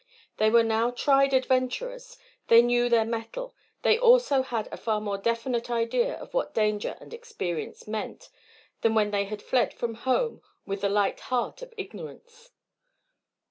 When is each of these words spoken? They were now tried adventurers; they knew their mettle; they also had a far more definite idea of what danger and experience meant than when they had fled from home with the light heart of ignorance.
They 0.37 0.49
were 0.49 0.63
now 0.63 0.89
tried 0.89 1.31
adventurers; 1.31 2.17
they 2.47 2.63
knew 2.63 2.89
their 2.89 3.05
mettle; 3.05 3.53
they 3.83 3.99
also 3.99 4.41
had 4.41 4.67
a 4.71 4.75
far 4.77 4.99
more 4.99 5.19
definite 5.19 5.69
idea 5.69 6.15
of 6.19 6.33
what 6.33 6.55
danger 6.55 6.97
and 6.99 7.13
experience 7.13 7.87
meant 7.87 8.31
than 8.81 8.95
when 8.95 9.11
they 9.11 9.25
had 9.25 9.43
fled 9.43 9.75
from 9.75 9.93
home 9.93 10.41
with 10.65 10.81
the 10.81 10.89
light 10.89 11.19
heart 11.19 11.61
of 11.61 11.71
ignorance. 11.77 12.49